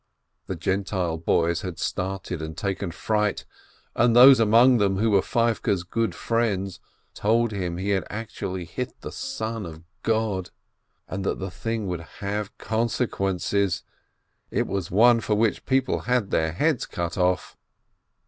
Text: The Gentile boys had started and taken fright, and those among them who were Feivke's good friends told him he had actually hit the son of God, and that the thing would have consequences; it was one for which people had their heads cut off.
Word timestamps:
The 0.47 0.55
Gentile 0.55 1.19
boys 1.19 1.61
had 1.61 1.77
started 1.77 2.41
and 2.41 2.57
taken 2.57 2.89
fright, 2.89 3.45
and 3.95 4.15
those 4.15 4.39
among 4.39 4.79
them 4.79 4.97
who 4.97 5.11
were 5.11 5.21
Feivke's 5.21 5.83
good 5.83 6.15
friends 6.15 6.79
told 7.13 7.51
him 7.51 7.77
he 7.77 7.89
had 7.91 8.07
actually 8.09 8.65
hit 8.65 8.99
the 9.01 9.11
son 9.11 9.63
of 9.63 9.83
God, 10.01 10.49
and 11.07 11.23
that 11.23 11.37
the 11.37 11.51
thing 11.51 11.85
would 11.85 12.01
have 12.19 12.57
consequences; 12.57 13.83
it 14.49 14.65
was 14.65 14.89
one 14.89 15.19
for 15.21 15.35
which 15.35 15.67
people 15.67 15.99
had 15.99 16.31
their 16.31 16.51
heads 16.51 16.87
cut 16.87 17.15
off. 17.15 17.55